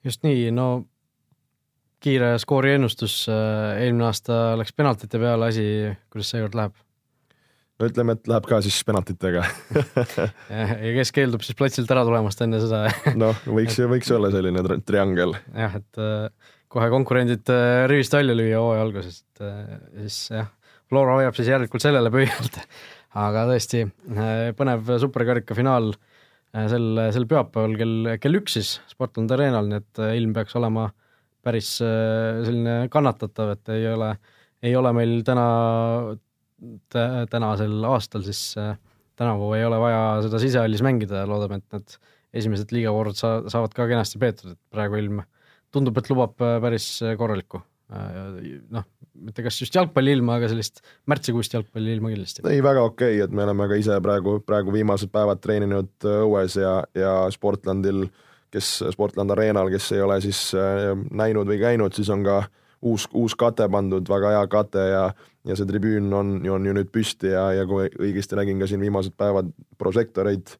[0.04, 0.68] just nii, no
[2.02, 5.66] kiire skooriennustus, eelmine aasta läks penaltite peale asi,
[6.12, 6.76] kuidas seekord läheb?
[7.78, 9.44] No ütleme, et läheb ka siis penaltitega.
[10.50, 12.86] Ja kes keeldub siis platsilt ära tulemast enne seda?
[13.22, 15.36] Noh, võiks, võiks olla selline triangel.
[15.54, 20.50] jah, et äh, kohe konkurendid äh, rivist välja lüüa hooaja alguses, et äh, siis jah,
[20.88, 22.62] Flora hoiab siis järelikult sellele pöialt.
[23.18, 23.86] Aga tõesti
[24.56, 25.94] põnev superkarika finaal
[26.68, 30.90] sel, sel pühapäeval kell, kell üks siis Sportland Arenal, nii et ilm peaks olema
[31.44, 34.10] päris selline kannatatav, et ei ole,
[34.60, 35.46] ei ole meil täna
[37.30, 38.76] tänasel aastal, siis äh,
[39.18, 41.98] tänavu ei ole vaja seda sisehallis mängida ja loodame, et need
[42.42, 45.22] esimesed liigavoorud sa-, saavad ka kenasti peetud, et praegu ilm
[45.74, 47.62] tundub, et lubab äh, päris äh, korralikku.
[47.88, 48.84] noh,
[49.16, 52.42] mitte kas just jalgpalliilma, aga sellist märtsikuist jalgpalliilma kindlasti.
[52.44, 56.58] ei, väga okei okay,, et me oleme ka ise praegu, praegu viimased päevad treeninud õues
[56.60, 58.02] ja, ja Sportlandil,
[58.52, 62.42] kes, Sportland Arenal, kes ei ole siis näinud või käinud, siis on ka
[62.82, 65.02] uus, uus kate pandud, väga hea kate ja
[65.48, 68.82] ja see tribüün on, on ju nüüd püsti ja, ja kui õigesti nägin ka siin
[68.84, 70.54] viimased päevad prožektoreid,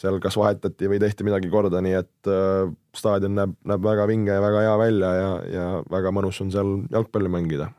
[0.00, 4.32] seal kas vahetati või tehti midagi korda, nii et äh, staadion näeb, näeb väga vinge
[4.34, 7.70] ja väga hea välja ja, ja väga mõnus on seal jalgpalli mängida.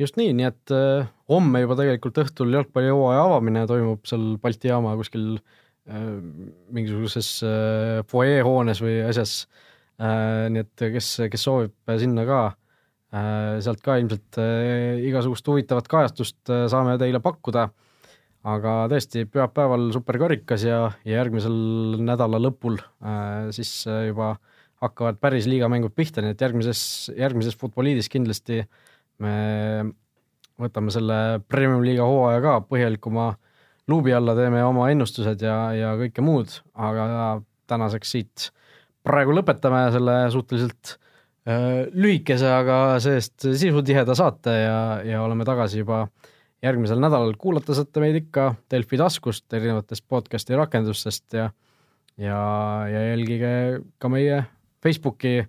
[0.00, 4.96] just nii, nii et äh, homme juba tegelikult õhtul jalgpallihooaja avamine toimub seal Balti jaama
[4.98, 6.10] kuskil äh,
[6.74, 9.44] mingisuguses äh, fuajeehoones või asjas
[10.00, 12.63] äh,, nii et kes, kes soovib sinna ka Äh,
[13.62, 17.68] sealt ka ilmselt äh, igasugust huvitavat kajastust äh, saame teile pakkuda.
[18.44, 21.54] aga tõesti, pühapäeval superkarikas ja, ja järgmisel
[22.04, 22.74] nädala lõpul
[23.56, 24.34] siis juba
[24.84, 26.82] hakkavad päris liigamängud pihta, nii et järgmises,
[27.16, 28.58] järgmises Futboliidis kindlasti
[29.24, 29.36] me
[30.60, 33.30] võtame selle premium-liiga hooaja ka põhjalikuma
[33.88, 37.08] luubi alla, teeme oma ennustused ja, ja kõike muud, aga
[37.72, 38.50] tänaseks siit
[39.08, 41.03] praegu lõpetame selle suhteliselt Äh,
[41.44, 46.06] lühikese, aga see-eest sisutiheda saate ja, ja oleme tagasi juba
[46.64, 47.34] järgmisel nädalal.
[47.36, 51.50] kuulata saate meid ikka Delfi taskust, erinevatest podcast'i rakendustest ja
[52.16, 52.38] ja,
[52.88, 54.44] ja jälgige ka meie
[54.82, 55.42] Facebooki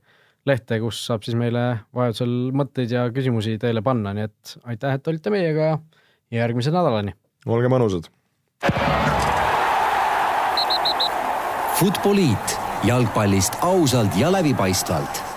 [0.46, 5.08] lehte, kus saab siis meile vajadusel mõtteid ja küsimusi teile panna, nii et aitäh, et
[5.12, 5.70] olite meiega
[6.32, 7.16] ja järgmise nädalani.
[7.46, 8.10] olge mõnusad.
[11.76, 15.35] Futboliit jalgpallist ausalt ja läbipaistvalt